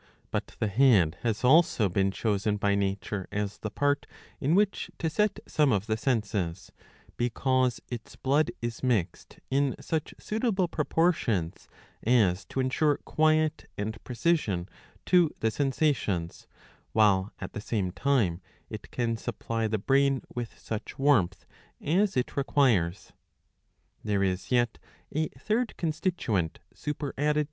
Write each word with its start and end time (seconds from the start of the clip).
^ 0.01 0.03
But 0.31 0.55
the 0.57 0.65
head 0.67 1.19
has 1.21 1.43
also 1.43 1.87
been 1.87 2.09
chosen 2.09 2.57
by 2.57 2.73
nature 2.73 3.27
as 3.31 3.59
the 3.59 3.69
part 3.69 4.07
in 4.39 4.55
which 4.55 4.89
to 4.97 5.11
set 5.11 5.39
some 5.47 5.71
of 5.71 5.85
the 5.85 5.95
senses; 5.95 6.71
because 7.17 7.79
its 7.87 8.15
blood 8.15 8.49
is 8.63 8.81
mixed 8.81 9.39
in 9.51 9.75
such 9.79 10.15
suitable 10.17 10.67
proportions 10.67 11.67
as 12.01 12.45
to 12.45 12.59
ensure 12.59 12.97
quiet 13.05 13.69
and 13.77 14.03
precision 14.03 14.67
to 15.05 15.29
the 15.39 15.51
sensations, 15.51 16.47
while 16.93 17.31
at 17.39 17.53
the 17.53 17.61
same 17.61 17.91
time 17.91 18.41
it 18.71 18.89
can 18.89 19.17
supply 19.17 19.67
the 19.67 19.77
brain 19.77 20.23
with 20.33 20.57
such 20.57 20.97
warmth 20.97 21.45
as 21.79 22.17
it 22.17 22.35
requires.* 22.35 23.13
There 24.03 24.23
is 24.23 24.51
yet 24.51 24.79
a 25.11 25.27
third 25.37 25.77
constituent 25.77 26.57
superadded 26.73 27.37